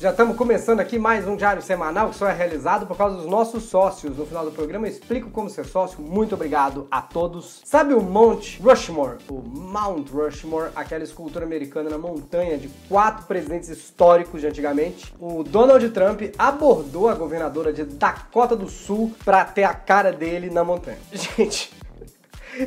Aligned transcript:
Já 0.00 0.10
estamos 0.10 0.36
começando 0.36 0.78
aqui 0.78 0.96
mais 0.96 1.26
um 1.26 1.34
diário 1.34 1.60
semanal 1.60 2.10
que 2.10 2.14
só 2.14 2.28
é 2.28 2.32
realizado 2.32 2.86
por 2.86 2.96
causa 2.96 3.16
dos 3.16 3.26
nossos 3.26 3.64
sócios. 3.64 4.16
No 4.16 4.24
final 4.24 4.44
do 4.44 4.52
programa 4.52 4.86
eu 4.86 4.92
explico 4.92 5.28
como 5.28 5.50
ser 5.50 5.64
sócio. 5.64 6.00
Muito 6.00 6.36
obrigado 6.36 6.86
a 6.88 7.02
todos. 7.02 7.62
Sabe 7.64 7.94
o 7.94 8.00
Monte 8.00 8.62
Rushmore? 8.62 9.16
O 9.28 9.42
Mount 9.42 10.08
Rushmore, 10.10 10.70
aquela 10.76 11.02
escultura 11.02 11.44
americana 11.44 11.90
na 11.90 11.98
montanha 11.98 12.56
de 12.56 12.68
quatro 12.88 13.26
presidentes 13.26 13.70
históricos 13.70 14.40
de 14.40 14.46
antigamente. 14.46 15.12
O 15.18 15.42
Donald 15.42 15.90
Trump 15.90 16.22
abordou 16.38 17.08
a 17.08 17.16
governadora 17.16 17.72
de 17.72 17.82
Dakota 17.82 18.54
do 18.54 18.68
Sul 18.68 19.12
para 19.24 19.44
ter 19.46 19.64
a 19.64 19.74
cara 19.74 20.12
dele 20.12 20.48
na 20.48 20.62
montanha. 20.62 20.98
Gente, 21.10 21.72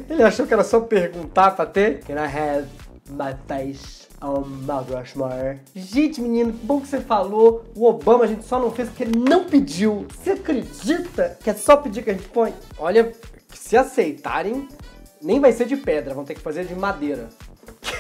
ele 0.09 0.21
achou 0.21 0.45
que 0.45 0.54
era 0.54 0.66
só 0.66 0.82
perguntar 0.82 1.52
pra 1.52 1.66
ter. 1.66 2.02
Can 2.02 2.16
I 2.16 2.27
have 2.27 2.90
face? 3.47 4.01
on 4.21 4.43
Mount 4.65 4.89
Rushmore. 4.89 5.59
Gente, 5.75 6.21
menino, 6.21 6.53
que 6.53 6.65
bom 6.65 6.79
que 6.79 6.87
você 6.87 7.01
falou. 7.01 7.65
O 7.75 7.85
Obama 7.85 8.23
a 8.23 8.27
gente 8.27 8.45
só 8.45 8.59
não 8.59 8.71
fez 8.71 8.87
porque 8.89 9.03
ele 9.03 9.17
não 9.17 9.45
pediu. 9.45 10.05
Você 10.09 10.31
acredita 10.31 11.38
que 11.43 11.49
é 11.49 11.53
só 11.53 11.75
pedir 11.75 12.03
que 12.03 12.11
a 12.11 12.13
gente 12.13 12.29
põe? 12.29 12.53
Olha, 12.77 13.11
se 13.53 13.75
aceitarem, 13.75 14.67
nem 15.21 15.39
vai 15.39 15.52
ser 15.52 15.66
de 15.66 15.75
pedra, 15.75 16.13
vão 16.13 16.23
ter 16.23 16.35
que 16.35 16.41
fazer 16.41 16.66
de 16.66 16.75
madeira 16.75 17.29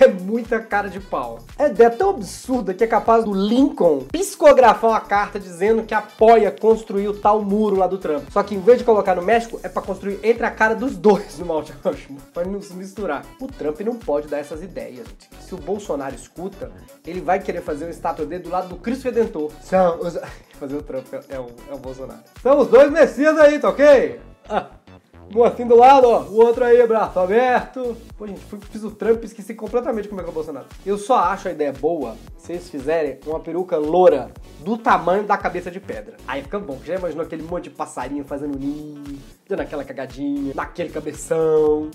é 0.03 0.07
muita 0.07 0.59
cara 0.59 0.89
de 0.89 0.99
pau. 0.99 1.39
É 1.57 1.67
ideia 1.67 1.89
tão 1.89 2.09
absurda 2.09 2.73
que 2.73 2.83
é 2.83 2.87
capaz 2.87 3.23
do 3.23 3.33
Lincoln 3.33 4.05
psicografar 4.11 4.89
uma 4.89 4.99
carta 5.01 5.39
dizendo 5.39 5.83
que 5.83 5.93
apoia 5.93 6.51
construir 6.51 7.07
o 7.07 7.13
tal 7.13 7.41
muro 7.41 7.75
lá 7.75 7.87
do 7.87 7.97
Trump. 7.97 8.29
Só 8.31 8.41
que 8.43 8.55
em 8.55 8.59
vez 8.59 8.79
de 8.79 8.83
colocar 8.83 9.15
no 9.15 9.21
México, 9.21 9.59
é 9.63 9.69
para 9.69 9.81
construir 9.81 10.19
entre 10.23 10.45
a 10.45 10.51
cara 10.51 10.75
dos 10.75 10.97
dois 10.97 11.37
no 11.39 11.45
Mount 11.45 11.69
Rushmore, 11.83 12.21
pra 12.33 12.45
não 12.45 12.61
se 12.61 12.73
misturar. 12.73 13.25
O 13.39 13.47
Trump 13.47 13.79
não 13.81 13.95
pode 13.95 14.27
dar 14.27 14.39
essas 14.39 14.61
ideias, 14.61 15.07
gente. 15.07 15.29
Se 15.41 15.53
o 15.53 15.57
Bolsonaro 15.57 16.15
escuta, 16.15 16.71
ele 17.05 17.21
vai 17.21 17.39
querer 17.39 17.61
fazer 17.61 17.85
uma 17.85 17.91
estátua 17.91 18.25
dele 18.25 18.43
do 18.43 18.49
lado 18.49 18.69
do 18.69 18.75
Cristo 18.77 19.05
Redentor. 19.05 19.51
São 19.61 19.99
os... 19.99 20.17
Fazer 20.61 20.75
o 20.75 20.83
Trump 20.83 21.07
é 21.27 21.39
o, 21.39 21.47
é 21.71 21.73
o 21.73 21.77
Bolsonaro. 21.79 22.19
São 22.43 22.59
os 22.59 22.67
dois 22.67 22.91
messias 22.91 23.35
aí, 23.39 23.57
tá 23.57 23.69
ok? 23.69 24.19
Ah. 24.47 24.67
Mocinho 25.33 25.69
do 25.69 25.75
lado, 25.75 26.07
ó. 26.07 26.21
O 26.23 26.35
outro 26.45 26.63
aí, 26.63 26.85
braço 26.85 27.19
aberto. 27.19 27.95
Pô, 28.17 28.27
gente, 28.27 28.41
fiz 28.69 28.83
o 28.83 28.91
Trump 28.91 29.23
e 29.23 29.25
esqueci 29.25 29.53
completamente 29.53 30.07
como 30.07 30.21
é 30.21 30.23
que 30.23 30.29
é 30.29 30.31
o 30.31 30.33
Bolsonaro. 30.33 30.65
Eu 30.85 30.97
só 30.97 31.17
acho 31.19 31.47
a 31.47 31.51
ideia 31.51 31.71
boa 31.71 32.15
se 32.37 32.53
eles 32.53 32.69
fizerem 32.69 33.19
uma 33.25 33.39
peruca 33.39 33.77
loura 33.77 34.31
do 34.59 34.77
tamanho 34.77 35.23
da 35.23 35.37
cabeça 35.37 35.71
de 35.71 35.79
pedra. 35.79 36.17
Aí 36.27 36.41
fica 36.41 36.59
bom. 36.59 36.79
Já 36.85 36.95
imaginou 36.95 37.25
aquele 37.25 37.43
monte 37.43 37.65
de 37.65 37.69
passarinho 37.71 38.23
fazendo 38.23 38.57
ninho, 38.57 39.19
dando 39.47 39.61
aquela 39.61 39.83
cagadinha, 39.83 40.53
naquele 40.53 40.89
cabeção. 40.89 41.89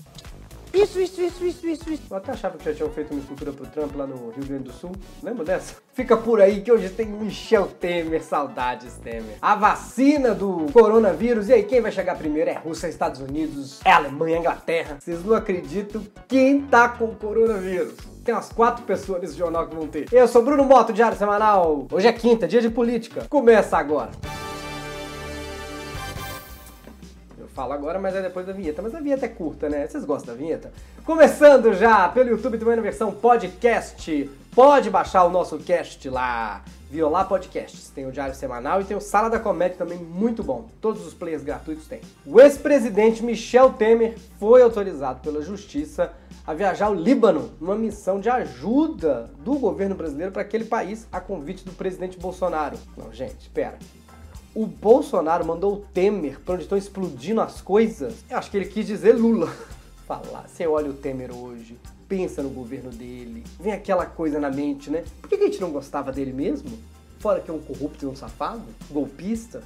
Isso, 0.77 1.01
isso, 1.01 1.19
isso, 1.19 1.43
isso, 1.43 1.67
isso, 1.67 1.89
isso. 1.91 2.03
Eu 2.11 2.17
até 2.17 2.33
achava 2.33 2.55
que 2.55 2.65
já 2.65 2.71
tinham 2.71 2.89
feito 2.91 3.11
uma 3.11 3.19
escultura 3.19 3.51
pro 3.51 3.65
Trump 3.65 3.95
lá 3.95 4.05
no 4.05 4.29
Rio 4.29 4.45
Grande 4.45 4.65
do 4.65 4.71
Sul. 4.71 4.91
Lembra 5.23 5.43
dessa? 5.43 5.75
Fica 5.91 6.15
por 6.15 6.39
aí 6.39 6.61
que 6.61 6.71
hoje 6.71 6.87
tem 6.89 7.07
Michel 7.07 7.65
Temer. 7.65 8.23
Saudades, 8.23 8.93
Temer. 8.97 9.37
A 9.41 9.55
vacina 9.55 10.35
do 10.35 10.67
coronavírus. 10.71 11.49
E 11.49 11.53
aí, 11.53 11.63
quem 11.63 11.81
vai 11.81 11.91
chegar 11.91 12.15
primeiro? 12.15 12.51
É 12.51 12.53
Rússia, 12.53 12.87
Estados 12.87 13.19
Unidos, 13.19 13.79
é 13.83 13.91
Alemanha, 13.91 14.37
Inglaterra. 14.37 14.97
Vocês 14.99 15.25
não 15.25 15.33
acreditam 15.33 16.05
quem 16.27 16.61
tá 16.61 16.87
com 16.89 17.07
coronavírus. 17.15 17.95
Tem 18.23 18.35
umas 18.35 18.53
quatro 18.53 18.85
pessoas 18.85 19.19
nesse 19.19 19.35
jornal 19.35 19.67
que 19.67 19.75
vão 19.75 19.87
ter. 19.87 20.05
Eu 20.11 20.27
sou 20.27 20.43
Bruno 20.43 20.63
Moto, 20.63 20.93
Diário 20.93 21.17
Semanal. 21.17 21.87
Hoje 21.91 22.07
é 22.07 22.13
quinta, 22.13 22.47
dia 22.47 22.61
de 22.61 22.69
política. 22.69 23.25
Começa 23.27 23.79
agora. 23.79 24.11
Falo 27.57 27.73
agora, 27.73 27.97
mas 27.97 28.13
é 28.13 28.21
depois 28.21 28.45
da 28.45 28.53
vinheta. 28.53 28.83
Mas 28.83 28.93
a 28.93 28.99
vinheta 28.99 29.25
é 29.25 29.29
curta, 29.29 29.67
né? 29.67 29.87
Vocês 29.87 30.05
gostam 30.05 30.35
da 30.35 30.39
vinheta? 30.39 30.71
Começando 31.03 31.73
já 31.73 32.07
pelo 32.07 32.29
YouTube 32.29 32.59
também 32.59 32.75
na 32.75 32.83
versão 32.83 33.11
podcast. 33.11 34.29
Pode 34.53 34.91
baixar 34.91 35.23
o 35.23 35.29
nosso 35.31 35.57
cast 35.57 36.07
lá. 36.07 36.63
Violar 36.91 37.27
Podcasts. 37.27 37.89
Tem 37.89 38.05
o 38.05 38.11
Diário 38.11 38.35
Semanal 38.35 38.79
e 38.79 38.85
tem 38.85 38.95
o 38.95 39.01
Sala 39.01 39.27
da 39.27 39.39
Comédia 39.39 39.75
também, 39.75 39.97
muito 39.97 40.43
bom. 40.43 40.69
Todos 40.79 41.05
os 41.05 41.15
players 41.15 41.43
gratuitos 41.43 41.87
tem. 41.87 41.99
O 42.25 42.39
ex-presidente 42.39 43.23
Michel 43.23 43.73
Temer 43.73 44.15
foi 44.39 44.61
autorizado 44.61 45.19
pela 45.21 45.41
Justiça 45.41 46.13
a 46.45 46.53
viajar 46.53 46.85
ao 46.85 46.95
Líbano 46.95 47.51
numa 47.59 47.75
missão 47.75 48.19
de 48.19 48.29
ajuda 48.29 49.31
do 49.39 49.55
governo 49.55 49.95
brasileiro 49.95 50.31
para 50.31 50.43
aquele 50.43 50.63
país 50.63 51.07
a 51.11 51.19
convite 51.19 51.65
do 51.65 51.71
presidente 51.71 52.19
Bolsonaro. 52.19 52.77
Não, 52.95 53.11
gente, 53.11 53.39
espera 53.41 53.77
o 54.53 54.65
Bolsonaro 54.65 55.45
mandou 55.45 55.73
o 55.73 55.77
Temer 55.93 56.39
para 56.39 56.55
onde 56.55 56.63
estão 56.63 56.77
explodindo 56.77 57.41
as 57.41 57.61
coisas, 57.61 58.15
eu 58.29 58.37
acho 58.37 58.49
que 58.49 58.57
ele 58.57 58.65
quis 58.65 58.85
dizer 58.85 59.13
Lula. 59.13 59.51
Falar, 60.07 60.47
você 60.47 60.65
olha 60.65 60.89
o 60.89 60.93
Temer 60.93 61.35
hoje, 61.35 61.77
pensa 62.07 62.41
no 62.41 62.49
governo 62.49 62.89
dele, 62.89 63.43
vem 63.59 63.73
aquela 63.73 64.05
coisa 64.05 64.39
na 64.39 64.49
mente, 64.49 64.89
né? 64.89 65.03
Por 65.21 65.29
que 65.29 65.35
a 65.35 65.45
gente 65.45 65.59
não 65.59 65.71
gostava 65.71 66.11
dele 66.11 66.31
mesmo? 66.31 66.79
Fora 67.19 67.41
que 67.41 67.51
é 67.51 67.53
um 67.53 67.59
corrupto 67.59 68.05
e 68.05 68.07
um 68.07 68.15
safado, 68.15 68.63
golpista, 68.89 69.61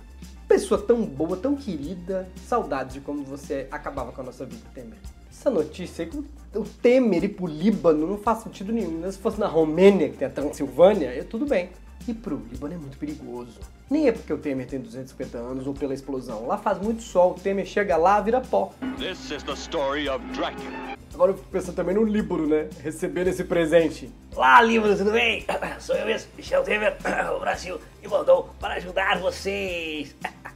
pessoa 0.47 0.81
tão 0.81 1.03
boa, 1.03 1.37
tão 1.37 1.55
querida, 1.55 2.27
saudades 2.47 2.95
de 2.95 3.01
como 3.01 3.23
você 3.23 3.67
acabava 3.71 4.11
com 4.11 4.21
a 4.21 4.23
nossa 4.23 4.45
vida, 4.45 4.63
Temer. 4.73 4.97
Essa 5.29 5.49
notícia 5.49 6.05
que 6.05 6.17
o 6.17 6.63
Temer 6.81 7.23
ir 7.23 7.29
pro 7.29 7.47
Líbano 7.47 8.05
não 8.05 8.17
faz 8.17 8.39
sentido 8.39 8.73
nenhum. 8.73 9.09
Se 9.09 9.17
fosse 9.17 9.39
na 9.39 9.47
Romênia, 9.47 10.09
que 10.09 10.17
tem 10.17 10.27
a 10.27 10.31
Transilvânia, 10.31 11.07
é 11.07 11.23
tudo 11.23 11.45
bem. 11.45 11.69
E 12.07 12.13
pro 12.13 12.41
Líbano 12.51 12.73
é 12.73 12.77
muito 12.77 12.97
perigoso. 12.97 13.59
Nem 13.89 14.07
é 14.07 14.11
porque 14.11 14.33
o 14.33 14.37
Temer 14.37 14.67
tem 14.67 14.79
250 14.79 15.37
anos 15.37 15.67
ou 15.67 15.73
pela 15.73 15.93
explosão. 15.93 16.47
Lá 16.47 16.57
faz 16.57 16.79
muito 16.79 17.03
sol, 17.03 17.31
o 17.31 17.33
Temer 17.35 17.65
chega 17.65 17.95
lá, 17.97 18.19
vira 18.19 18.41
pó. 18.41 18.73
This 18.97 19.29
is 19.31 19.43
the 19.43 19.53
story 19.53 20.09
of 20.09 20.25
Dracula. 20.33 20.97
Agora 21.13 21.31
eu 21.31 21.37
fico 21.37 21.49
pensando 21.49 21.75
também 21.75 21.93
no 21.93 22.03
Líbano, 22.03 22.47
né? 22.47 22.69
Recebendo 22.81 23.27
esse 23.27 23.43
presente. 23.43 24.09
Olá, 24.35 24.61
Líbano, 24.61 24.97
tudo 24.97 25.11
bem? 25.11 25.45
Sou 25.79 25.95
eu 25.95 26.05
mesmo, 26.05 26.31
Michel 26.37 26.63
Temer, 26.63 26.97
o 27.35 27.39
Brasil 27.39 27.79
me 28.01 28.07
mandou 28.07 28.49
para 28.59 28.75
ajudar 28.75 29.19
vocês. 29.19 30.15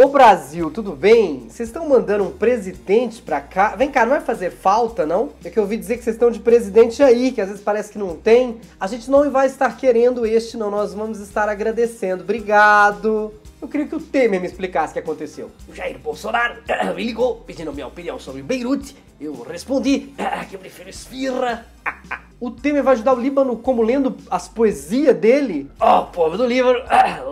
Ô 0.00 0.06
Brasil, 0.06 0.70
tudo 0.70 0.92
bem? 0.92 1.48
Vocês 1.50 1.68
estão 1.68 1.88
mandando 1.88 2.22
um 2.22 2.30
presidente 2.30 3.20
pra 3.20 3.40
cá? 3.40 3.74
Vem 3.74 3.90
cá, 3.90 4.02
não 4.06 4.12
vai 4.12 4.20
fazer 4.20 4.52
falta, 4.52 5.04
não? 5.04 5.30
É 5.44 5.50
que 5.50 5.58
eu 5.58 5.64
ouvi 5.64 5.76
dizer 5.76 5.98
que 5.98 6.04
vocês 6.04 6.14
estão 6.14 6.30
de 6.30 6.38
presidente 6.38 7.02
aí, 7.02 7.32
que 7.32 7.40
às 7.40 7.48
vezes 7.48 7.64
parece 7.64 7.90
que 7.90 7.98
não 7.98 8.16
tem. 8.16 8.60
A 8.78 8.86
gente 8.86 9.10
não 9.10 9.28
vai 9.28 9.48
estar 9.48 9.76
querendo 9.76 10.24
este, 10.24 10.56
não. 10.56 10.70
Nós 10.70 10.94
vamos 10.94 11.18
estar 11.18 11.48
agradecendo. 11.48 12.22
Obrigado. 12.22 13.34
Eu 13.60 13.66
queria 13.66 13.88
que 13.88 13.96
o 13.96 14.00
Temer 14.00 14.40
me 14.40 14.46
explicasse 14.46 14.92
o 14.92 14.94
que 14.94 15.00
aconteceu. 15.00 15.50
O 15.66 15.74
Jair 15.74 15.98
Bolsonaro 15.98 16.62
me 16.94 17.04
ligou 17.04 17.40
pedindo 17.40 17.72
minha 17.72 17.88
opinião 17.88 18.20
sobre 18.20 18.40
Beirute. 18.40 18.94
Eu 19.20 19.42
respondi 19.42 20.14
que 20.48 20.54
eu 20.54 20.60
prefiro 20.60 20.88
esfirra. 20.88 21.66
O 22.40 22.52
Temer 22.52 22.84
vai 22.84 22.94
ajudar 22.94 23.14
o 23.14 23.20
Líbano 23.20 23.56
como 23.56 23.82
lendo 23.82 24.16
as 24.30 24.46
poesias 24.46 25.16
dele? 25.16 25.68
Oh, 25.80 26.04
povo 26.04 26.36
do 26.36 26.46
Líbano, 26.46 26.78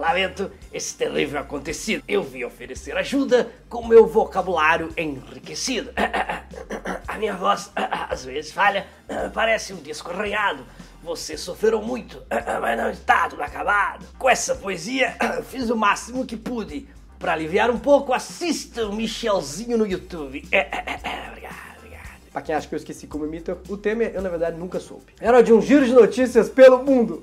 lamento 0.01 0.51
esse 0.73 0.97
terrível 0.97 1.41
acontecido. 1.41 2.03
Eu 2.09 2.25
vim 2.25 2.43
oferecer 2.43 2.97
ajuda 2.97 3.49
com 3.69 3.87
meu 3.87 4.05
vocabulário 4.07 4.89
enriquecido. 4.97 5.93
A 7.07 7.19
minha 7.19 7.35
voz 7.35 7.71
às 7.77 8.25
vezes 8.25 8.51
falha, 8.51 8.85
parece 9.33 9.73
um 9.73 9.77
disco 9.77 10.11
arranhado. 10.11 10.65
Você 11.05 11.37
sofreu 11.37 11.81
muito, 11.81 12.21
mas 12.61 12.77
não 12.77 12.91
está 12.91 13.29
tudo 13.29 13.43
acabado. 13.43 14.05
Com 14.19 14.29
essa 14.29 14.57
poesia, 14.57 15.17
fiz 15.49 15.71
o 15.71 15.77
máximo 15.77 16.27
que 16.27 16.37
pude. 16.37 16.89
Para 17.17 17.33
aliviar 17.33 17.71
um 17.71 17.79
pouco, 17.79 18.13
assista 18.13 18.85
o 18.87 18.93
Michelzinho 18.93 19.79
no 19.79 19.87
YouTube. 19.87 20.43
Obrigado. 21.31 21.66
Pra 22.37 22.43
quem 22.43 22.55
acha 22.55 22.69
que 22.69 22.75
eu 22.75 22.77
esqueci 22.77 23.07
como 23.07 23.25
imita 23.25 23.57
o 23.67 23.79
Temer, 23.79 24.13
eu 24.15 24.21
na 24.21 24.29
verdade 24.29 24.59
nunca 24.59 24.79
soube. 24.79 25.07
Era 25.19 25.41
de 25.41 25.55
um 25.55 25.63
giro 25.63 25.87
de 25.87 25.95
notícias 25.95 26.51
pelo 26.51 26.85
mundo. 26.85 27.23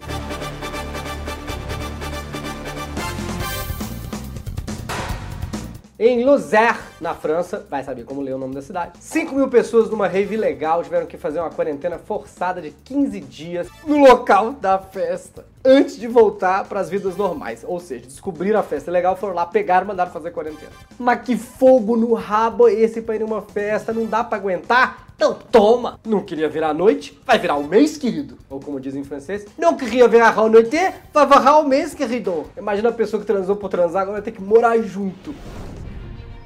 Em 6.05 6.21
Luzère, 6.21 6.79
na 6.99 7.15
França, 7.15 7.65
vai 7.69 7.81
saber 7.81 8.03
como 8.03 8.19
ler 8.19 8.33
o 8.33 8.37
nome 8.37 8.53
da 8.53 8.61
cidade, 8.61 8.91
5 8.99 9.33
mil 9.33 9.47
pessoas 9.47 9.89
numa 9.89 10.05
rave 10.05 10.35
ilegal 10.35 10.83
tiveram 10.83 11.05
que 11.05 11.15
fazer 11.15 11.39
uma 11.39 11.49
quarentena 11.49 11.97
forçada 11.97 12.61
de 12.61 12.71
15 12.71 13.21
dias 13.21 13.69
no 13.87 13.99
local 13.99 14.51
da 14.51 14.77
festa, 14.77 15.45
antes 15.63 15.95
de 15.95 16.05
voltar 16.05 16.65
para 16.65 16.81
as 16.81 16.89
vidas 16.89 17.15
normais. 17.15 17.63
Ou 17.65 17.79
seja, 17.79 18.05
descobriram 18.05 18.59
a 18.59 18.63
festa 18.63 18.91
ilegal, 18.91 19.15
foram 19.15 19.33
lá, 19.33 19.45
pegaram 19.45 19.85
e 19.85 19.88
mandaram 19.88 20.11
fazer 20.11 20.31
quarentena. 20.31 20.73
Mas 21.00 21.21
que 21.21 21.38
fogo 21.38 21.95
no 21.95 22.13
rabo 22.15 22.67
é 22.67 22.73
esse 22.73 23.01
pra 23.01 23.15
ir 23.15 23.19
numa 23.19 23.41
festa? 23.41 23.94
Não 23.94 24.06
dá 24.06 24.25
para 24.25 24.38
aguentar? 24.38 25.07
Então 25.15 25.39
toma! 25.53 26.01
Não 26.06 26.19
queria 26.19 26.49
virar 26.49 26.71
a 26.71 26.73
noite? 26.73 27.17
Vai 27.25 27.39
virar 27.39 27.56
o 27.56 27.63
mês, 27.63 27.95
querido. 27.95 28.38
Ou 28.49 28.59
como 28.59 28.77
dizem 28.77 28.99
em 28.99 29.06
francês, 29.06 29.45
não 29.57 29.77
queria 29.77 30.06
virar 30.09 30.38
a 30.38 30.49
noite? 30.49 30.77
Vai 31.13 31.25
virar 31.25 31.59
o 31.59 31.65
mês, 31.65 31.94
querido. 31.94 32.44
Imagina 32.57 32.89
a 32.89 32.91
pessoa 32.91 33.21
que 33.21 33.25
transou 33.25 33.56
por 33.56 33.69
transar, 33.69 34.01
agora 34.01 34.17
vai 34.17 34.21
ter 34.21 34.31
que 34.31 34.41
morar 34.41 34.77
junto. 34.79 35.33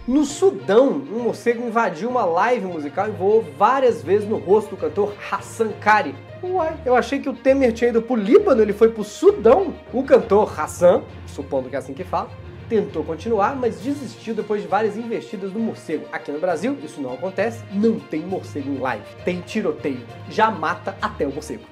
No 0.08 0.24
Sudão, 0.24 1.04
um 1.12 1.20
morcego 1.20 1.68
invadiu 1.68 2.10
uma 2.10 2.24
live 2.24 2.66
musical 2.66 3.10
e 3.10 3.12
voou 3.12 3.46
várias 3.58 4.02
vezes 4.02 4.26
no 4.26 4.38
rosto 4.38 4.70
do 4.70 4.78
cantor 4.78 5.14
Hassan 5.30 5.74
Kari. 5.82 6.16
Uai, 6.42 6.78
eu 6.86 6.96
achei 6.96 7.20
que 7.20 7.28
o 7.28 7.34
Temer 7.34 7.74
tinha 7.74 7.90
ido 7.90 8.02
pro 8.02 8.16
Líbano, 8.16 8.62
ele 8.62 8.72
foi 8.72 8.88
pro 8.88 9.04
Sudão. 9.04 9.74
O 9.92 10.02
cantor 10.04 10.58
Hassan, 10.58 11.04
supondo 11.26 11.68
que 11.68 11.76
é 11.76 11.80
assim 11.80 11.94
que 11.94 12.06
fala, 12.06 12.30
tentou 12.70 13.04
continuar, 13.04 13.54
mas 13.58 13.82
desistiu 13.82 14.34
depois 14.34 14.62
de 14.62 14.68
várias 14.70 14.96
investidas 14.96 15.52
do 15.52 15.60
morcego. 15.60 16.06
Aqui 16.10 16.32
no 16.32 16.40
Brasil, 16.40 16.78
isso 16.82 17.02
não 17.02 17.14
acontece, 17.14 17.62
não 17.74 18.00
tem 18.00 18.22
morcego 18.22 18.70
em 18.70 18.78
live, 18.78 19.04
tem 19.26 19.42
tiroteio. 19.42 20.00
Já 20.30 20.50
mata 20.50 20.98
até 21.02 21.28
o 21.28 21.34
morcego. 21.34 21.64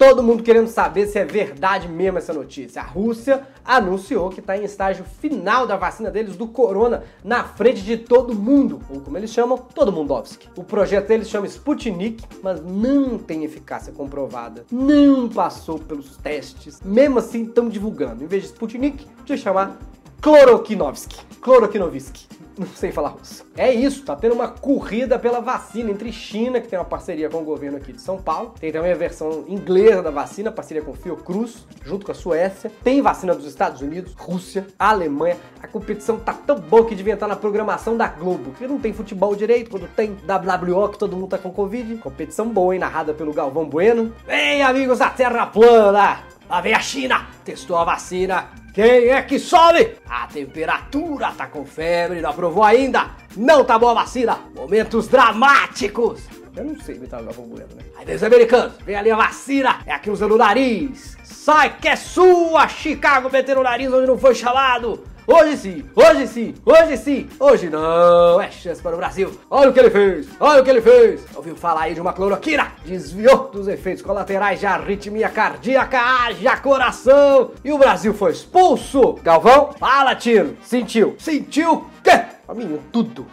Todo 0.00 0.22
mundo 0.22 0.42
querendo 0.42 0.68
saber 0.68 1.08
se 1.08 1.18
é 1.18 1.26
verdade 1.26 1.86
mesmo 1.86 2.16
essa 2.16 2.32
notícia. 2.32 2.80
A 2.80 2.84
Rússia 2.86 3.46
anunciou 3.62 4.30
que 4.30 4.40
está 4.40 4.56
em 4.56 4.64
estágio 4.64 5.04
final 5.04 5.66
da 5.66 5.76
vacina 5.76 6.10
deles 6.10 6.38
do 6.38 6.48
corona 6.48 7.04
na 7.22 7.44
frente 7.44 7.82
de 7.82 7.98
todo 7.98 8.34
mundo, 8.34 8.80
ou 8.88 9.02
como 9.02 9.18
eles 9.18 9.30
chamam, 9.30 9.58
todo 9.58 9.92
mundovski. 9.92 10.48
O 10.56 10.64
projeto 10.64 11.08
deles 11.08 11.28
chama 11.28 11.46
Sputnik, 11.46 12.24
mas 12.42 12.64
não 12.64 13.18
tem 13.18 13.44
eficácia 13.44 13.92
comprovada. 13.92 14.64
Não 14.72 15.28
passou 15.28 15.78
pelos 15.78 16.16
testes. 16.16 16.80
Mesmo 16.82 17.18
assim, 17.18 17.44
estão 17.44 17.68
divulgando. 17.68 18.24
Em 18.24 18.26
vez 18.26 18.44
de 18.44 18.48
Sputnik, 18.48 19.06
de 19.26 19.36
chamar 19.36 19.78
Chlorokinovsky. 20.20 21.16
Chlorokinovsky 21.42 22.30
não 22.60 22.66
sei 22.66 22.92
falar 22.92 23.08
russo. 23.08 23.46
É 23.56 23.72
isso, 23.72 24.04
tá 24.04 24.14
tendo 24.14 24.34
uma 24.34 24.48
corrida 24.48 25.18
pela 25.18 25.40
vacina 25.40 25.90
entre 25.90 26.12
China, 26.12 26.60
que 26.60 26.68
tem 26.68 26.78
uma 26.78 26.84
parceria 26.84 27.30
com 27.30 27.38
o 27.38 27.44
governo 27.44 27.78
aqui 27.78 27.90
de 27.90 28.02
São 28.02 28.18
Paulo, 28.20 28.54
tem 28.60 28.70
também 28.70 28.92
a 28.92 28.96
versão 28.96 29.46
inglesa 29.48 30.02
da 30.02 30.10
vacina, 30.10 30.52
parceria 30.52 30.82
com 30.82 30.92
Fiocruz, 30.92 31.66
junto 31.82 32.04
com 32.04 32.12
a 32.12 32.14
Suécia, 32.14 32.70
tem 32.84 33.00
vacina 33.00 33.34
dos 33.34 33.46
Estados 33.46 33.80
Unidos, 33.80 34.12
Rússia, 34.14 34.66
Alemanha. 34.78 35.38
A 35.62 35.66
competição 35.66 36.18
tá 36.18 36.34
tão 36.34 36.58
boa 36.60 36.84
que 36.84 36.94
devia 36.94 37.14
estar 37.14 37.26
na 37.26 37.36
programação 37.36 37.96
da 37.96 38.08
Globo, 38.08 38.52
que 38.52 38.66
não 38.66 38.78
tem 38.78 38.92
futebol 38.92 39.34
direito, 39.34 39.70
quando 39.70 39.88
tem 39.88 40.18
WWO 40.26 40.90
que 40.90 40.98
todo 40.98 41.16
mundo 41.16 41.30
tá 41.30 41.38
com 41.38 41.50
Covid. 41.50 41.96
Competição 41.96 42.46
boa, 42.48 42.74
hein, 42.74 42.80
narrada 42.80 43.14
pelo 43.14 43.32
Galvão 43.32 43.66
Bueno. 43.66 44.12
Vem, 44.26 44.62
amigos 44.62 44.98
da 44.98 45.08
Terra 45.08 45.46
Plana! 45.46 46.39
Lá 46.50 46.60
vem 46.60 46.74
a 46.74 46.80
China, 46.80 47.28
testou 47.44 47.76
a 47.76 47.84
vacina. 47.84 48.48
Quem 48.74 49.06
é 49.06 49.22
que 49.22 49.38
sobe? 49.38 49.96
A 50.04 50.26
temperatura 50.26 51.30
tá 51.30 51.46
com 51.46 51.64
febre, 51.64 52.20
não 52.20 52.30
aprovou 52.30 52.64
ainda. 52.64 53.10
Não 53.36 53.64
tá 53.64 53.78
boa 53.78 53.92
a 53.92 54.02
vacina. 54.02 54.36
Momentos 54.52 55.06
dramáticos. 55.06 56.39
Eu 56.56 56.64
não 56.64 56.80
sei 56.80 56.96
imitar 56.96 57.20
o 57.20 57.24
Galvão 57.24 57.46
Bueno, 57.46 57.68
né? 57.76 57.82
Aí 57.96 58.04
vem 58.04 58.16
os 58.16 58.22
americanos, 58.22 58.72
vem 58.84 58.96
ali 58.96 59.10
a 59.10 59.16
vacina, 59.16 59.80
é 59.86 59.92
aqui 59.92 60.10
usando 60.10 60.32
o 60.32 60.38
nariz. 60.38 61.16
Sai 61.22 61.76
que 61.78 61.88
é 61.88 61.96
sua, 61.96 62.66
Chicago 62.66 63.30
metendo 63.30 63.60
o 63.60 63.64
nariz 63.64 63.92
onde 63.92 64.06
não 64.06 64.18
foi 64.18 64.34
chamado. 64.34 65.04
Hoje 65.26 65.56
sim, 65.56 65.84
hoje 65.94 66.26
sim, 66.26 66.54
hoje 66.66 66.96
sim, 66.96 67.28
hoje 67.38 67.70
não. 67.70 68.40
É 68.40 68.50
chance 68.50 68.82
para 68.82 68.94
o 68.94 68.98
Brasil. 68.98 69.30
Olha 69.48 69.70
o 69.70 69.72
que 69.72 69.78
ele 69.78 69.90
fez, 69.90 70.26
olha 70.40 70.60
o 70.60 70.64
que 70.64 70.70
ele 70.70 70.82
fez. 70.82 71.24
Ouviu 71.36 71.54
falar 71.54 71.82
aí 71.82 71.94
de 71.94 72.00
uma 72.00 72.12
cloroquina? 72.12 72.72
Desviou 72.84 73.48
dos 73.48 73.68
efeitos 73.68 74.02
colaterais 74.02 74.58
de 74.58 74.66
arritmia 74.66 75.28
cardíaca, 75.28 76.00
haja 76.00 76.56
coração. 76.56 77.52
E 77.64 77.70
o 77.72 77.78
Brasil 77.78 78.12
foi 78.12 78.32
expulso. 78.32 79.12
Galvão, 79.22 79.70
fala, 79.78 80.16
tiro. 80.16 80.56
Sentiu? 80.62 81.14
Sentiu 81.16 81.74
o 81.74 81.86
quê? 82.02 82.24
Amigo, 82.48 82.80
tudo, 82.90 83.24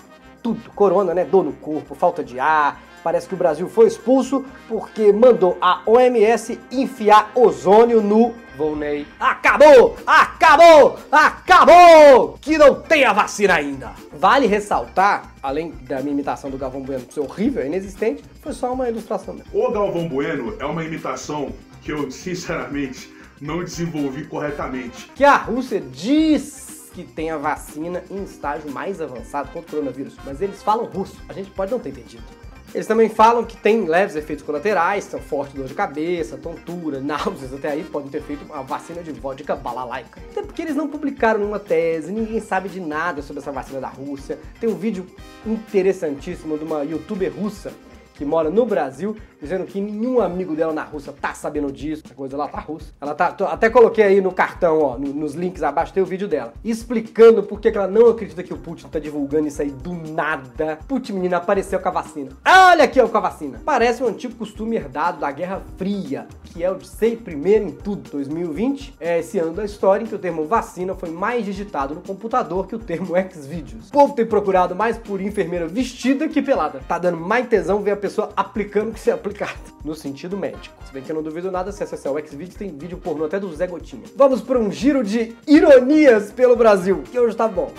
tudo. 0.44 0.70
Corona, 0.76 1.16
né? 1.16 1.26
Dor 1.26 1.44
no 1.44 1.54
corpo, 1.54 1.96
falta 1.96 2.24
de 2.24 2.40
ar. 2.40 2.80
Parece 3.08 3.26
que 3.26 3.36
o 3.36 3.38
Brasil 3.38 3.70
foi 3.70 3.88
expulso 3.88 4.44
porque 4.68 5.14
mandou 5.14 5.58
a 5.62 5.82
OMS 5.86 6.60
enfiar 6.70 7.32
ozônio 7.34 8.02
no 8.02 8.34
Volney. 8.58 9.08
Acabou! 9.18 9.96
Acabou! 10.06 11.00
Acabou! 11.10 12.38
Que 12.42 12.58
não 12.58 12.82
tem 12.82 13.06
a 13.06 13.14
vacina 13.14 13.54
ainda! 13.54 13.94
Vale 14.12 14.46
ressaltar, 14.46 15.34
além 15.42 15.72
da 15.88 16.02
minha 16.02 16.12
imitação 16.12 16.50
do 16.50 16.58
Galvão 16.58 16.82
Bueno 16.82 17.10
ser 17.10 17.22
horrível, 17.22 17.66
inexistente, 17.66 18.26
foi 18.42 18.52
só 18.52 18.74
uma 18.74 18.90
ilustração 18.90 19.36
mesmo. 19.36 19.52
O 19.54 19.72
Galvão 19.72 20.10
Bueno 20.10 20.58
é 20.60 20.66
uma 20.66 20.84
imitação 20.84 21.54
que 21.82 21.94
eu, 21.94 22.12
sinceramente, 22.12 23.10
não 23.40 23.64
desenvolvi 23.64 24.26
corretamente. 24.26 25.10
Que 25.16 25.24
a 25.24 25.38
Rússia 25.38 25.80
diz 25.80 26.92
que 26.94 27.06
tem 27.06 27.32
a 27.32 27.38
vacina 27.38 28.04
em 28.12 28.22
estágio 28.26 28.70
mais 28.70 29.00
avançado 29.00 29.48
contra 29.54 29.70
o 29.70 29.72
coronavírus, 29.76 30.18
mas 30.26 30.42
eles 30.42 30.62
falam 30.62 30.84
russo. 30.88 31.16
A 31.30 31.32
gente 31.32 31.50
pode 31.52 31.72
não 31.72 31.80
ter 31.80 31.92
entendido. 31.92 32.47
Eles 32.78 32.86
também 32.86 33.10
falam 33.10 33.44
que 33.44 33.58
tem 33.58 33.86
leves 33.86 34.16
efeitos 34.16 34.46
colaterais, 34.46 35.06
são 35.06 35.20
forte 35.20 35.56
dor 35.56 35.66
de 35.66 35.74
cabeça, 35.74 36.38
tontura, 36.38 37.02
náuseas, 37.02 37.52
até 37.52 37.70
aí 37.70 37.84
podem 37.84 38.08
ter 38.08 38.22
feito 38.22 38.46
uma 38.46 38.62
vacina 38.62 39.02
de 39.02 39.12
vodka 39.12 39.56
balalaica. 39.56 40.22
Até 40.30 40.44
porque 40.44 40.62
eles 40.62 40.76
não 40.76 40.88
publicaram 40.88 41.40
nenhuma 41.40 41.58
tese, 41.58 42.12
ninguém 42.12 42.40
sabe 42.40 42.70
de 42.70 42.80
nada 42.80 43.24
sobre 43.24 43.42
essa 43.42 43.52
vacina 43.52 43.82
da 43.82 43.88
Rússia. 43.88 44.38
Tem 44.60 44.70
um 44.70 44.76
vídeo 44.76 45.08
interessantíssimo 45.44 46.56
de 46.56 46.66
uma 46.66 46.84
youtuber 46.84 47.34
russa 47.34 47.74
que 48.14 48.24
mora 48.24 48.52
no 48.52 48.64
Brasil, 48.64 49.18
dizendo 49.42 49.66
que 49.66 49.80
nenhum 49.80 50.20
amigo 50.22 50.56
dela 50.56 50.74
na 50.74 50.84
Rússia 50.84 51.14
tá 51.20 51.34
sabendo 51.34 51.72
disso. 51.72 52.04
A 52.10 52.14
coisa 52.14 52.36
lá 52.38 52.48
tá 52.48 52.60
russa. 52.60 52.88
Ela 53.00 53.14
tá. 53.14 53.36
Até 53.52 53.70
coloquei 53.70 54.04
aí 54.04 54.22
no 54.22 54.32
cartão, 54.32 54.80
ó, 54.82 54.98
no- 54.98 55.14
nos 55.14 55.34
links 55.36 55.64
abaixo, 55.64 55.94
tem 55.94 56.02
o 56.02 56.06
vídeo 56.06 56.28
dela. 56.28 56.54
Explicando 56.64 57.44
por 57.44 57.60
que 57.60 57.70
ela 57.70 57.88
não 57.88 58.10
acredita 58.10 58.44
que 58.44 58.54
o 58.54 58.58
Putin 58.58 58.88
tá 58.88 59.00
divulgando 59.00 59.48
isso 59.48 59.62
aí 59.62 59.70
do 59.72 59.94
nada. 59.94 60.80
Putin, 60.88 61.14
menina, 61.14 61.38
apareceu 61.38 61.80
com 61.80 61.88
a 61.88 61.92
vacina. 61.92 62.32
Olha 62.46 62.84
aqui, 62.84 63.00
ó, 63.00 63.08
com 63.08 63.18
a 63.18 63.22
vacina. 63.22 63.62
Parece 63.66 64.04
um 64.04 64.08
antigo 64.08 64.36
costume 64.36 64.76
herdado 64.76 65.20
da 65.20 65.32
Guerra 65.32 65.62
Fria, 65.78 66.28
que 66.44 66.64
é 66.64 66.72
o 66.72 66.76
de 66.76 66.88
ser 66.88 67.18
primeiro 67.18 67.66
em 67.66 67.72
tudo. 67.72 68.10
2020 68.12 68.96
é 69.00 69.20
esse 69.20 69.40
ano 69.40 69.54
da 69.54 69.66
história 69.66 70.04
em 70.04 70.08
que 70.08 70.16
o 70.16 70.20
termo 70.20 70.46
vacina 70.46 70.96
foi 70.96 71.10
mais 71.10 71.46
digitado 71.46 71.96
no 71.96 72.02
computador 72.02 72.68
que 72.68 72.76
o 72.76 72.80
termo 72.80 73.14
Xvideos. 73.32 73.90
O 73.90 73.92
povo 73.92 74.14
tem 74.14 74.26
procurado 74.26 74.76
mais 74.76 74.98
por 74.98 75.22
enfermeira 75.22 75.68
vestida 75.68 76.28
que 76.28 76.42
pelada. 76.42 76.80
Tá 76.88 76.98
dando 76.98 77.18
mais 77.18 77.48
tesão 77.48 77.82
ver 77.82 77.92
a 77.92 77.98
pessoa 77.98 78.30
aplicando 78.36 78.92
que 78.92 79.00
ser 79.00 79.12
No 79.84 79.96
sentido 79.96 80.36
médico. 80.36 80.76
Se 80.86 80.92
bem 80.92 81.02
que 81.02 81.10
eu 81.10 81.16
não 81.16 81.24
duvido 81.24 81.50
nada 81.50 81.72
se 81.72 81.82
acessar 81.82 82.12
o 82.12 82.20
Xvideos, 82.20 82.56
tem 82.56 82.76
vídeo 82.76 82.98
pornô 82.98 83.26
até 83.26 83.40
do 83.40 83.54
Zé 83.56 83.68
Gotinha. 83.68 84.04
Vamos 84.16 84.42
para 84.42 84.60
um 84.60 84.70
giro 84.70 85.04
de 85.04 85.34
ironias 85.48 86.32
pelo 86.32 86.56
Brasil, 86.58 87.04
que 87.10 87.18
hoje 87.18 87.36
tá 87.36 87.48
bom. 87.48 87.72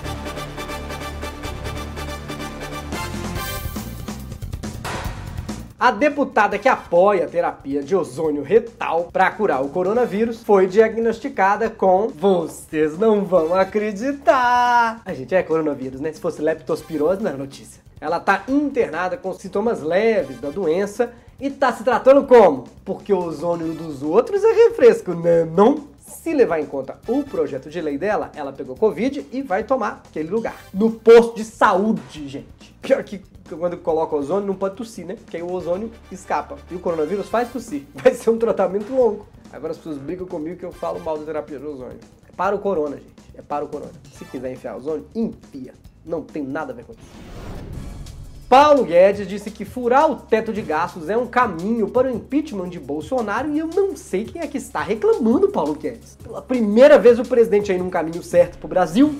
A 5.80 5.92
deputada 5.92 6.58
que 6.58 6.68
apoia 6.68 7.24
a 7.24 7.28
terapia 7.28 7.80
de 7.82 7.94
ozônio 7.94 8.42
retal 8.42 9.10
para 9.12 9.30
curar 9.30 9.62
o 9.62 9.68
coronavírus 9.68 10.42
foi 10.42 10.66
diagnosticada 10.66 11.70
com. 11.70 12.08
Vocês 12.08 12.98
não 12.98 13.24
vão 13.24 13.54
acreditar! 13.54 15.00
A 15.04 15.14
gente 15.14 15.36
é 15.36 15.42
coronavírus, 15.42 16.00
né? 16.00 16.12
Se 16.12 16.20
fosse 16.20 16.42
leptospirose, 16.42 17.22
não 17.22 17.30
é 17.30 17.34
notícia. 17.34 17.80
Ela 18.00 18.18
tá 18.18 18.42
internada 18.48 19.16
com 19.16 19.32
sintomas 19.32 19.80
leves 19.80 20.40
da 20.40 20.50
doença 20.50 21.12
e 21.40 21.50
tá 21.50 21.72
se 21.72 21.84
tratando 21.84 22.24
como? 22.24 22.64
Porque 22.84 23.12
o 23.12 23.18
ozônio 23.18 23.72
dos 23.72 24.02
outros 24.02 24.42
é 24.42 24.52
refresco, 24.52 25.14
né? 25.14 25.44
Não? 25.44 25.86
Se 26.00 26.34
levar 26.34 26.58
em 26.58 26.66
conta 26.66 26.98
o 27.06 27.22
projeto 27.22 27.70
de 27.70 27.80
lei 27.80 27.96
dela, 27.96 28.32
ela 28.34 28.52
pegou 28.52 28.74
Covid 28.74 29.24
e 29.30 29.40
vai 29.40 29.62
tomar 29.62 30.02
aquele 30.08 30.28
lugar. 30.28 30.56
No 30.74 30.90
posto 30.90 31.36
de 31.36 31.44
saúde, 31.44 32.26
gente. 32.28 32.74
Pior 32.82 33.04
que 33.04 33.22
quando 33.56 33.76
coloca 33.76 34.16
ozônio, 34.16 34.46
não 34.46 34.54
pode 34.54 34.74
tossir, 34.74 35.06
né? 35.06 35.14
Porque 35.14 35.36
aí 35.36 35.42
o 35.42 35.52
ozônio 35.52 35.92
escapa. 36.10 36.58
E 36.70 36.74
o 36.74 36.80
coronavírus 36.80 37.28
faz 37.28 37.52
tossir. 37.52 37.84
Vai 37.94 38.14
ser 38.14 38.30
um 38.30 38.38
tratamento 38.38 38.92
longo. 38.92 39.26
Agora 39.52 39.70
as 39.70 39.78
pessoas 39.78 39.98
brigam 39.98 40.26
comigo 40.26 40.56
que 40.56 40.64
eu 40.64 40.72
falo 40.72 40.98
mal 41.00 41.16
da 41.16 41.24
terapia 41.24 41.58
de 41.58 41.64
ozônio. 41.64 41.98
É 42.28 42.32
para 42.36 42.56
o 42.56 42.58
corona, 42.58 42.96
gente. 42.96 43.14
É 43.34 43.42
para 43.42 43.64
o 43.64 43.68
corona. 43.68 43.92
Se 44.12 44.24
quiser 44.24 44.52
enfiar 44.52 44.76
ozônio, 44.76 45.06
enfia. 45.14 45.72
Não 46.04 46.22
tem 46.22 46.42
nada 46.42 46.72
a 46.72 46.76
ver 46.76 46.84
com 46.84 46.92
isso. 46.92 47.87
Paulo 48.48 48.82
Guedes 48.82 49.28
disse 49.28 49.50
que 49.50 49.66
furar 49.66 50.10
o 50.10 50.16
teto 50.16 50.54
de 50.54 50.62
gastos 50.62 51.10
é 51.10 51.16
um 51.16 51.26
caminho 51.26 51.90
para 51.90 52.08
o 52.08 52.10
impeachment 52.10 52.70
de 52.70 52.80
Bolsonaro 52.80 53.50
e 53.50 53.58
eu 53.58 53.66
não 53.66 53.94
sei 53.94 54.24
quem 54.24 54.40
é 54.40 54.46
que 54.46 54.56
está 54.56 54.80
reclamando, 54.80 55.48
Paulo 55.48 55.74
Guedes. 55.74 56.16
Pela 56.22 56.40
primeira 56.40 56.98
vez 56.98 57.18
o 57.18 57.24
presidente 57.24 57.70
aí 57.70 57.76
num 57.76 57.90
caminho 57.90 58.22
certo 58.22 58.56
pro 58.56 58.66
Brasil, 58.66 59.14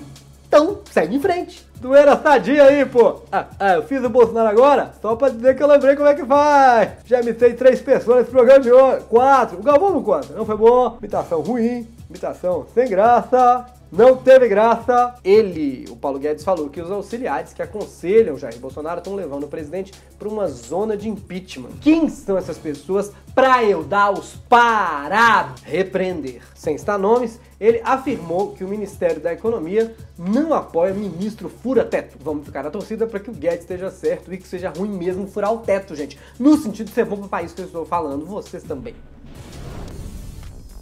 então 0.49 0.79
segue 0.91 1.17
em 1.17 1.21
frente. 1.21 1.69
Doeira 1.79 2.17
sadia 2.17 2.65
aí, 2.65 2.87
pô. 2.87 3.21
Ah, 3.31 3.47
ah, 3.61 3.75
eu 3.75 3.83
fiz 3.83 4.03
o 4.03 4.09
Bolsonaro 4.09 4.49
agora 4.49 4.93
só 5.03 5.15
pra 5.15 5.29
dizer 5.29 5.55
que 5.55 5.63
eu 5.63 5.69
lembrei 5.69 5.95
como 5.95 6.09
é 6.09 6.15
que 6.15 6.25
faz. 6.25 6.93
Já 7.05 7.21
imitei 7.21 7.53
três 7.53 7.83
pessoas 7.83 8.21
nesse 8.21 8.31
programa 8.31 8.61
de 8.61 8.73
hoje. 8.73 9.05
Quatro. 9.11 9.59
O 9.59 9.63
Galvão 9.63 9.93
não 9.93 10.03
conta. 10.03 10.33
Não 10.35 10.47
foi 10.47 10.57
bom. 10.57 10.97
Imitação 10.99 11.43
ruim. 11.43 11.87
Imitação 12.09 12.67
sem 12.75 12.89
graça. 12.89 13.78
Não 13.90 14.16
teve 14.16 14.49
graça. 14.49 15.14
Ele, 15.25 15.87
o 15.88 15.97
Paulo 15.97 16.18
Guedes, 16.18 16.45
falou 16.45 16.68
que 16.68 16.80
os 16.80 16.90
auxiliares 16.90 17.54
que 17.54 17.62
aconselham 17.62 18.37
Jair 18.37 18.59
Bolsonaro 18.59 18.99
estão 18.99 19.14
levando 19.14 19.45
o 19.45 19.49
presidente 19.49 19.92
para 20.18 20.28
uma 20.28 20.47
zona 20.47 20.95
de 20.95 21.09
impeachment. 21.09 21.71
Quem 21.80 22.11
são 22.11 22.37
essas 22.37 22.59
pessoas 22.59 23.12
para 23.35 23.64
eu 23.64 23.83
dar 23.83 24.12
os 24.12 24.35
parabéns? 24.49 25.62
Repreender. 25.62 26.42
Sem 26.54 26.76
citar 26.76 26.99
nomes, 26.99 27.40
ele 27.59 27.80
afirmou 27.83 28.52
que 28.52 28.62
o 28.62 28.68
Ministério 28.68 29.21
da 29.21 29.33
Economia 29.33 29.95
não 30.18 30.52
apoia 30.52 30.92
ministro 30.92 31.49
fura-teto. 31.49 32.18
Vamos 32.21 32.45
ficar 32.45 32.64
na 32.64 32.71
torcida 32.71 33.07
para 33.07 33.21
que 33.21 33.30
o 33.30 33.35
Guedes 33.35 33.61
esteja 33.61 33.90
certo 33.90 34.33
e 34.35 34.37
que 34.37 34.47
seja 34.47 34.68
ruim 34.68 34.90
mesmo 34.90 35.26
furar 35.26 35.52
o 35.52 35.59
teto, 35.59 35.95
gente. 35.95 36.18
No 36.38 36.59
sentido 36.59 36.88
de 36.88 36.92
ser 36.92 37.07
bom 37.07 37.16
para 37.16 37.26
o 37.26 37.28
país 37.30 37.52
que 37.52 37.62
eu 37.62 37.66
estou 37.66 37.87
falando, 37.87 38.26
vocês 38.26 38.62
também. 38.62 38.95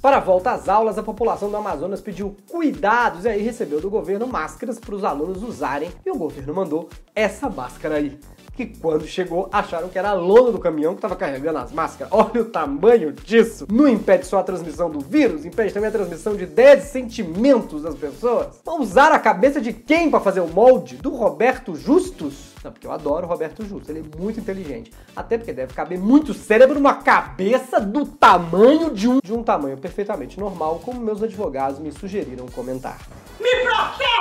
Para 0.06 0.18
a 0.18 0.20
volta 0.20 0.52
às 0.52 0.68
aulas, 0.68 0.96
a 0.98 1.02
população 1.02 1.50
do 1.50 1.56
Amazonas 1.56 2.00
pediu 2.00 2.36
cuidados 2.48 3.24
e 3.24 3.28
aí 3.28 3.42
recebeu 3.42 3.80
do 3.80 3.90
governo 3.90 4.24
máscaras 4.24 4.78
para 4.78 4.94
os 4.94 5.02
alunos 5.02 5.42
usarem. 5.42 5.90
E 6.06 6.10
o 6.12 6.16
governo 6.16 6.54
mandou 6.54 6.88
essa 7.12 7.50
máscara 7.50 7.96
aí. 7.96 8.16
que 8.56 8.66
quando 8.66 9.04
chegou 9.04 9.48
acharam 9.52 9.88
que 9.88 9.98
era 9.98 10.10
a 10.10 10.14
lona 10.14 10.50
do 10.50 10.58
caminhão 10.58 10.94
que 10.94 10.98
estava 10.98 11.14
carregando 11.14 11.58
as 11.58 11.72
máscaras. 11.72 12.12
Olha 12.12 12.40
o 12.40 12.44
tamanho 12.46 13.12
disso! 13.12 13.66
Não 13.70 13.86
impede 13.86 14.26
só 14.26 14.38
a 14.38 14.42
transmissão 14.42 14.90
do 14.90 15.00
vírus, 15.00 15.44
impede 15.44 15.74
também 15.74 15.88
a 15.88 15.92
transmissão 15.92 16.34
de 16.34 16.44
ideias 16.44 16.84
e 16.84 16.88
sentimentos 16.88 17.82
das 17.82 17.94
pessoas. 17.94 18.60
Vão 18.64 18.80
usar 18.80 19.12
a 19.12 19.18
cabeça 19.18 19.60
de 19.60 19.72
quem 19.72 20.10
para 20.10 20.20
fazer 20.20 20.40
o 20.40 20.48
molde? 20.48 20.96
Do 20.96 21.10
Roberto 21.10 21.74
Justus? 21.74 22.54
Porque 22.70 22.86
eu 22.86 22.92
adoro 22.92 23.26
o 23.26 23.28
Roberto 23.28 23.64
Justus, 23.64 23.88
ele 23.88 24.00
é 24.00 24.20
muito 24.20 24.40
inteligente. 24.40 24.92
Até 25.14 25.38
porque 25.38 25.52
deve 25.52 25.74
caber 25.74 25.98
muito 25.98 26.34
cérebro 26.34 26.74
numa 26.76 26.94
cabeça 26.94 27.80
do 27.80 28.06
tamanho 28.06 28.92
de 28.92 29.08
um, 29.08 29.18
de 29.22 29.32
um 29.32 29.42
tamanho 29.42 29.76
perfeitamente 29.76 30.38
normal, 30.38 30.80
como 30.84 31.00
meus 31.00 31.22
advogados 31.22 31.78
me 31.78 31.92
sugeriram 31.92 32.46
comentar. 32.46 32.98
Me 33.40 33.50
processa! 33.64 34.15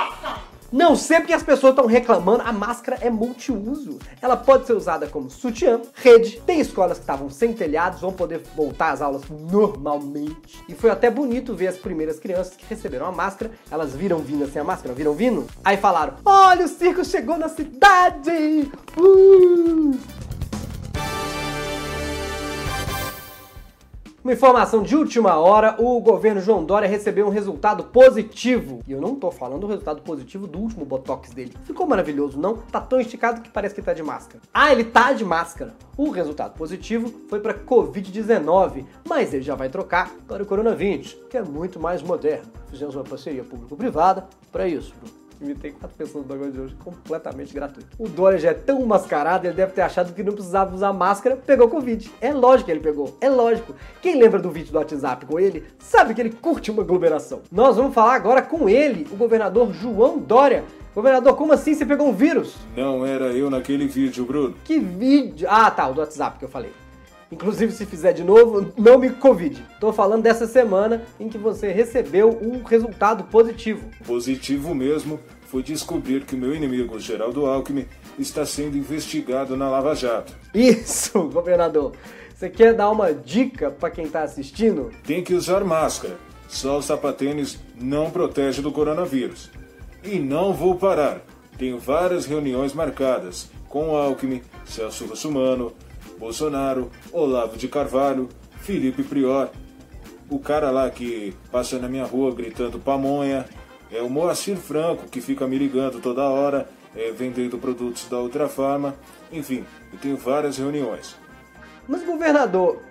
Não 0.75 0.94
sei 0.94 1.20
porque 1.20 1.32
as 1.32 1.41
pessoas 1.41 1.72
estão 1.72 1.86
reclamando, 1.86 2.44
a 2.46 2.51
máscara 2.51 2.98
é 3.00 3.10
multiuso. 3.10 3.98
Ela 4.22 4.36
pode 4.36 4.67
ser 4.67 4.74
usada 4.74 5.08
como 5.08 5.29
sutiã, 5.29 5.79
rede. 5.94 6.41
Tem 6.46 6.60
escolas 6.60 6.98
que 6.98 7.03
estavam 7.03 7.29
sem 7.29 7.53
telhados, 7.53 8.01
vão 8.01 8.12
poder 8.12 8.41
voltar 8.58 8.91
às 8.91 9.01
aulas 9.01 9.22
normalmente. 9.29 10.62
E 10.67 10.75
foi 10.75 10.89
até 10.89 11.10
bonito 11.10 11.55
ver 11.55 11.67
as 11.67 11.77
primeiras 11.77 12.20
crianças 12.20 12.58
que 12.58 12.65
receberam 12.65 13.05
a 13.05 13.12
máscara. 13.13 13.51
Elas 13.72 13.96
viram 13.96 14.20
vindo 14.20 14.44
assim 14.44 14.60
a 14.60 14.65
máscara, 14.65 14.94
viram 14.94 15.13
vindo? 15.13 15.48
Aí 15.63 15.77
falaram: 15.77 16.15
Olha, 16.25 16.65
o 16.65 16.67
circo 16.67 17.05
chegou 17.05 17.38
na 17.38 17.48
cidade! 17.48 18.70
Uh! 19.00 19.98
Uma 24.25 24.34
informação 24.34 24.82
de 24.82 24.96
última 24.96 25.36
hora, 25.36 25.75
o 25.77 26.01
governo 26.01 26.41
João 26.41 26.65
Dória 26.65 26.89
recebeu 26.89 27.27
um 27.27 27.29
resultado 27.29 27.84
positivo. 27.84 28.79
E 28.88 28.91
eu 28.91 29.00
não 29.00 29.13
tô 29.13 29.29
falando 29.29 29.62
do 29.62 29.67
resultado 29.67 30.01
positivo 30.01 30.48
do 30.48 30.58
último 30.58 30.84
botox 30.84 31.29
dele. 31.29 31.53
Ficou 31.63 31.86
maravilhoso, 31.86 32.39
não? 32.39 32.58
Tá 32.58 32.82
tão 32.82 33.00
esticado 33.00 33.41
que 33.41 33.51
parece 33.51 33.75
que 33.75 33.84
tá 33.84 33.94
de 33.94 34.01
máscara. 34.01 34.41
Ah, 34.51 34.72
ele 34.72 34.84
tá 34.84 35.13
de 35.13 35.24
máscara. 35.24 35.75
O 35.96 36.10
resultado 36.10 36.58
positivo 36.58 37.22
foi 37.29 37.39
para 37.39 37.53
Covid-19, 37.53 38.86
mas 39.08 39.32
ele 39.32 39.44
já 39.44 39.53
vai 39.53 39.70
trocar 39.70 40.10
para 40.27 40.41
o 40.41 40.46
coronavírus, 40.48 41.15
que 41.29 41.38
é 41.38 41.44
muito 41.44 41.79
mais 41.79 42.01
moderno. 42.01 42.51
Fizemos 42.72 42.96
uma 42.96 43.03
parceria 43.03 43.44
público-privada 43.44 44.27
para 44.51 44.67
isso, 44.67 44.91
Bruno. 45.00 45.25
Imitei 45.41 45.71
quatro 45.71 45.97
pessoas 45.97 46.23
no 46.25 46.29
bagulho 46.29 46.51
de 46.51 46.59
hoje 46.59 46.75
completamente 46.83 47.53
gratuito. 47.53 47.89
O 47.99 48.07
Dória 48.07 48.37
já 48.37 48.51
é 48.51 48.53
tão 48.53 48.85
mascarado, 48.85 49.45
ele 49.47 49.53
deve 49.53 49.73
ter 49.73 49.81
achado 49.81 50.13
que 50.13 50.23
não 50.23 50.33
precisava 50.33 50.73
usar 50.73 50.93
máscara, 50.93 51.35
pegou 51.35 51.67
Covid. 51.67 52.09
É 52.21 52.33
lógico 52.33 52.65
que 52.65 52.71
ele 52.71 52.79
pegou, 52.79 53.17
é 53.19 53.29
lógico. 53.29 53.75
Quem 54.01 54.19
lembra 54.19 54.39
do 54.39 54.49
vídeo 54.49 54.71
do 54.71 54.77
WhatsApp 54.77 55.25
com 55.25 55.39
ele, 55.39 55.65
sabe 55.77 56.13
que 56.13 56.21
ele 56.21 56.31
curte 56.31 56.71
uma 56.71 56.83
aglomeração. 56.83 57.41
Nós 57.51 57.75
vamos 57.75 57.93
falar 57.93 58.15
agora 58.15 58.41
com 58.41 58.69
ele, 58.69 59.07
o 59.11 59.15
governador 59.15 59.73
João 59.73 60.17
Dória. 60.17 60.63
Governador, 60.93 61.35
como 61.35 61.51
assim 61.51 61.73
você 61.73 61.85
pegou 61.85 62.07
um 62.07 62.13
vírus? 62.13 62.55
Não 62.75 63.05
era 63.05 63.25
eu 63.25 63.49
naquele 63.49 63.85
vídeo, 63.85 64.23
Bruno. 64.23 64.55
Que 64.63 64.79
vídeo? 64.79 65.45
Ah, 65.51 65.69
tá, 65.69 65.89
o 65.89 65.93
do 65.93 65.99
WhatsApp 65.99 66.39
que 66.39 66.45
eu 66.45 66.49
falei. 66.49 66.71
Inclusive, 67.32 67.72
se 67.72 67.86
fizer 67.86 68.13
de 68.13 68.24
novo, 68.24 68.72
não 68.77 69.00
me 69.00 69.10
convide. 69.10 69.65
Tô 69.79 69.91
falando 69.91 70.24
dessa 70.24 70.46
semana 70.46 71.03
em 71.20 71.27
que 71.27 71.38
você 71.38 71.72
recebeu 71.72 72.29
um 72.41 72.63
resultado 72.63 73.24
positivo. 73.25 73.89
Positivo 74.05 74.75
mesmo 74.75 75.20
foi 75.48 75.63
descobrir 75.63 76.25
que 76.25 76.36
o 76.36 76.38
meu 76.38 76.55
inimigo, 76.55 77.00
Geraldo 77.00 77.46
Alckmin, 77.46 77.88
está 78.20 78.46
sendo 78.46 78.77
investigado 78.77 79.58
na 79.58 79.70
Lava 79.70 79.96
Jato. 79.96 80.34
Isso, 80.53 81.24
governador. 81.29 81.94
Você 82.36 82.50
quer 82.50 82.74
dar 82.74 82.89
uma 82.91 83.13
dica 83.13 83.72
para 83.72 83.89
quem 83.89 84.08
tá 84.08 84.24
assistindo? 84.24 84.91
Tem 85.05 85.24
que 85.24 85.34
usar 85.34 85.63
máscara. 85.63 86.17
Só 86.48 86.77
o 86.77 86.82
sapatênis 86.82 87.58
não 87.79 88.12
protege 88.12 88.62
do 88.62 88.72
coronavírus. 88.72 89.50
E 90.03 90.20
não 90.20 90.53
vou 90.53 90.75
parar. 90.75 91.22
Tenho 91.58 91.79
várias 91.79 92.25
reuniões 92.25 92.74
marcadas 92.74 93.50
com 93.70 93.96
Alckmin, 93.96 94.41
Celso 94.65 95.05
Russumano, 95.05 95.74
Bolsonaro, 96.17 96.91
Olavo 97.12 97.57
de 97.57 97.67
Carvalho, 97.67 98.29
Felipe 98.62 99.03
Prior, 99.03 99.50
o 100.29 100.39
cara 100.39 100.72
lá 100.72 100.89
que 100.89 101.34
passa 101.51 101.77
na 101.77 101.88
minha 101.88 102.05
rua 102.05 102.34
gritando 102.34 102.79
pamonha, 102.79 103.45
é 103.91 104.01
o 104.01 104.10
Moacir 104.10 104.57
Franco 104.57 105.07
que 105.07 105.22
fica 105.22 105.48
me 105.48 105.57
ligando 105.57 106.01
toda 106.01 106.24
hora, 106.24 106.67
é, 106.95 107.12
vendendo 107.12 107.57
produtos 107.57 108.07
da 108.07 108.19
Ultra 108.19 108.48
Farma, 108.48 108.95
enfim, 109.31 109.63
eu 109.91 110.00
tenho 110.00 110.17
várias 110.17 110.57
reuniões. 110.57 111.15
Mas, 111.88 112.03
governador, 112.03 112.81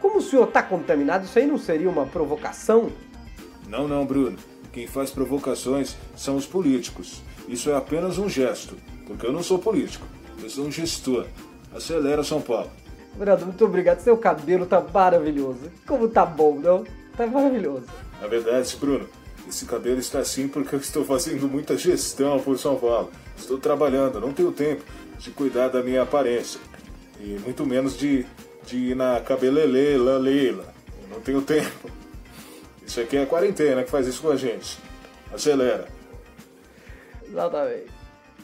como 0.00 0.18
o 0.18 0.22
senhor 0.22 0.48
está 0.48 0.62
contaminado, 0.62 1.24
isso 1.24 1.38
aí 1.38 1.46
não 1.46 1.58
seria 1.58 1.88
uma 1.88 2.06
provocação? 2.06 2.90
Não, 3.68 3.86
não, 3.86 4.04
Bruno. 4.04 4.36
Quem 4.72 4.86
faz 4.86 5.10
provocações 5.10 5.96
são 6.16 6.36
os 6.36 6.46
políticos. 6.46 7.22
Isso 7.48 7.70
é 7.70 7.76
apenas 7.76 8.18
um 8.18 8.28
gesto, 8.28 8.76
porque 9.06 9.26
eu 9.26 9.32
não 9.32 9.42
sou 9.42 9.58
político, 9.58 10.06
eu 10.42 10.50
sou 10.50 10.66
um 10.66 10.72
gestor. 10.72 11.26
Acelera 11.74 12.22
São 12.24 12.40
Paulo. 12.40 12.70
Governador, 13.12 13.46
muito 13.46 13.64
obrigado. 13.64 14.00
Seu 14.00 14.16
cabelo 14.16 14.66
tá 14.66 14.80
maravilhoso. 14.80 15.70
Como 15.86 16.08
tá 16.08 16.24
bom, 16.24 16.54
não? 16.58 16.84
Tá 17.16 17.26
maravilhoso. 17.26 17.84
Na 18.20 18.28
verdade, 18.28 18.76
Bruno, 18.76 19.08
esse 19.48 19.64
cabelo 19.64 19.98
está 19.98 20.20
assim 20.20 20.46
porque 20.48 20.74
eu 20.74 20.78
estou 20.78 21.04
fazendo 21.04 21.48
muita 21.48 21.76
gestão 21.76 22.38
por 22.40 22.58
São 22.58 22.76
Paulo. 22.76 23.10
Estou 23.36 23.58
trabalhando, 23.58 24.20
não 24.20 24.32
tenho 24.32 24.52
tempo 24.52 24.84
de 25.18 25.30
cuidar 25.30 25.68
da 25.68 25.82
minha 25.82 26.02
aparência. 26.02 26.60
E 27.20 27.38
muito 27.44 27.66
menos 27.66 27.96
de, 27.96 28.24
de 28.64 28.76
ir 28.76 28.96
na 28.96 29.20
cabelele, 29.20 29.96
leila. 29.96 30.72
Não 31.10 31.20
tenho 31.20 31.42
tempo. 31.42 31.90
Isso 32.86 33.00
aqui 33.00 33.16
é 33.16 33.22
a 33.22 33.26
quarentena 33.26 33.82
que 33.82 33.90
faz 33.90 34.06
isso 34.06 34.22
com 34.22 34.30
a 34.30 34.36
gente. 34.36 34.78
Acelera. 35.32 35.88
Exatamente. 37.28 37.86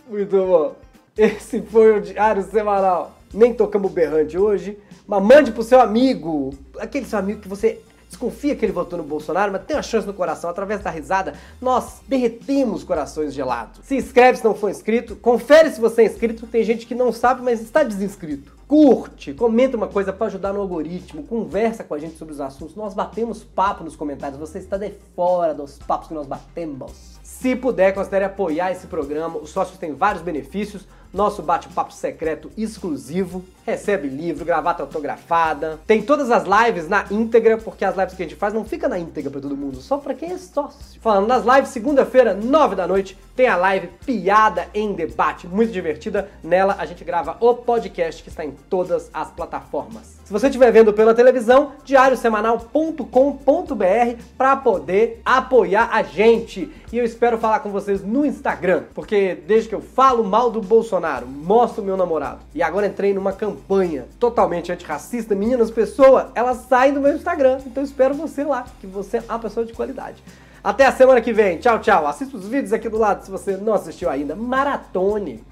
Muito 0.09 0.37
bom. 0.37 0.84
Esse 1.17 1.63
foi 1.63 1.97
o 1.97 2.01
Diário 2.01 2.43
Semanal. 2.43 3.13
Nem 3.33 3.55
tocamos 3.55 3.93
berrante 3.93 4.37
hoje, 4.37 4.77
mas 5.07 5.23
mande 5.23 5.53
pro 5.53 5.63
seu 5.63 5.81
amigo, 5.81 6.53
aquele 6.79 7.07
seu 7.07 7.19
amigo 7.19 7.41
que 7.41 7.49
você 7.49 7.81
desconfia 8.09 8.57
que 8.57 8.65
ele 8.65 8.73
votou 8.73 8.97
no 8.97 9.05
Bolsonaro, 9.05 9.53
mas 9.53 9.65
tem 9.65 9.77
uma 9.77 9.83
chance 9.83 10.07
no 10.07 10.15
coração, 10.15 10.51
através 10.51 10.81
da 10.83 10.91
risada, 10.91 11.35
nós 11.61 12.01
derretemos 12.07 12.83
corações 12.83 13.33
gelados. 13.33 13.81
Se 13.85 13.97
inscreve 13.97 14.39
se 14.39 14.45
não 14.45 14.55
for 14.55 14.71
inscrito, 14.71 15.15
confere 15.17 15.71
se 15.71 15.81
você 15.81 16.03
é 16.03 16.07
inscrito, 16.07 16.47
tem 16.49 16.65
gente 16.65 16.85
que 16.87 16.95
não 16.97 17.13
sabe, 17.13 17.43
mas 17.43 17.61
está 17.61 17.85
desinscrito. 17.85 18.53
Curte, 18.67 19.35
comenta 19.35 19.77
uma 19.77 19.89
coisa 19.89 20.13
para 20.13 20.29
ajudar 20.29 20.53
no 20.53 20.61
algoritmo, 20.61 21.23
conversa 21.25 21.85
com 21.85 21.95
a 21.95 21.99
gente 21.99 22.17
sobre 22.17 22.35
os 22.35 22.41
assuntos. 22.41 22.75
Nós 22.75 22.95
batemos 22.95 23.45
papo 23.45 23.85
nos 23.85 23.95
comentários, 23.95 24.39
você 24.39 24.59
está 24.59 24.77
de 24.77 24.93
fora 25.15 25.55
dos 25.55 25.79
papos 25.79 26.09
que 26.09 26.15
nós 26.15 26.27
batemos. 26.27 27.21
Se 27.23 27.55
puder, 27.55 27.93
considere 27.93 28.25
apoiar 28.25 28.73
esse 28.73 28.87
programa. 28.87 29.39
Os 29.39 29.51
sócios 29.51 29.79
têm 29.79 29.93
vários 29.93 30.23
benefícios 30.23 30.87
nosso 31.15 31.41
bate-papo 31.41 31.93
secreto 31.93 32.51
exclusivo, 32.57 33.45
recebe 33.65 34.09
livro, 34.09 34.45
gravata 34.45 34.83
autografada, 34.83 35.81
tem 35.87 36.03
todas 36.03 36.31
as 36.31 36.45
lives 36.45 36.89
na 36.89 37.07
íntegra, 37.11 37.57
porque 37.57 37.85
as 37.85 37.97
lives 37.97 38.15
que 38.15 38.23
a 38.23 38.27
gente 38.27 38.37
faz 38.37 38.53
não 38.53 38.65
fica 38.65 38.89
na 38.89 38.99
íntegra 38.99 39.31
para 39.31 39.41
todo 39.41 39.57
mundo, 39.57 39.81
só 39.81 39.97
para 39.97 40.13
quem 40.13 40.33
é 40.33 40.39
sócio. 40.39 41.01
Falando 41.01 41.29
das 41.29 41.45
lives, 41.45 41.71
segunda-feira, 41.71 42.35
nove 42.35 42.75
da 42.75 42.87
noite, 42.87 43.17
tem 43.35 43.49
a 43.49 43.57
live 43.57 43.89
Piada 44.05 44.69
em 44.75 44.93
Debate, 44.93 45.49
muito 45.49 45.73
divertida. 45.73 46.29
Nela 46.43 46.77
a 46.79 46.87
gente 46.87 47.05
grava 47.05 47.37
o 47.41 47.55
podcast 47.55 48.23
que 48.23 48.29
está 48.29 48.45
em 48.45 48.53
todas 48.69 49.11
as 49.13 49.31
plataformas. 49.31 50.19
Se 50.25 50.33
você 50.33 50.47
estiver 50.47 50.71
vendo 50.71 50.93
pela 50.93 51.15
televisão, 51.15 51.73
diariosemanal.com.br 51.85 54.23
para 54.39 54.57
poder 54.57 55.21
apoiar 55.25 55.91
a 55.93 56.03
gente. 56.03 56.71
E 56.93 56.99
eu 56.99 57.05
espero 57.05 57.37
falar 57.37 57.61
com 57.61 57.71
vocês 57.71 58.03
no 58.03 58.25
Instagram, 58.25 58.85
porque 58.95 59.37
desde 59.47 59.69
que 59.69 59.75
eu 59.75 59.81
falo 59.81 60.25
mal 60.25 60.51
do 60.51 60.61
Bolsonaro, 60.61 61.04
mostro 61.27 61.83
o 61.83 61.85
meu 61.85 61.97
namorado. 61.97 62.41
E 62.55 62.63
agora 62.63 62.87
entrei 62.87 63.13
numa 63.13 63.33
campanha 63.33 64.07
totalmente 64.19 64.73
antirracista, 64.73 65.35
meninas 65.35 65.71
pessoa, 65.71 66.31
elas 66.35 66.67
saem 66.69 66.93
do 66.93 67.01
meu 67.01 67.15
Instagram. 67.15 67.59
Então 67.67 67.83
espero 67.83 68.15
você 68.15 68.45
lá, 68.45 68.65
que 68.81 68.87
você 68.87 69.19
é 69.19 69.23
uma 69.29 69.39
pessoa 69.39 69.67
de 69.67 69.73
qualidade. 69.73 70.23
Até 70.63 70.87
a 70.87 70.93
semana 70.93 71.21
que 71.21 71.33
vem. 71.33 71.59
Tchau, 71.59 71.79
tchau. 71.79 72.07
Assista 72.07 72.37
os 72.37 72.47
vídeos 72.47 72.73
aqui 72.73 72.89
do 72.89 72.97
lado 72.97 73.23
se 73.23 73.31
você 73.31 73.57
não 73.57 73.75
assistiu 73.75 74.09
ainda. 74.09 74.35
Maratone. 74.35 75.45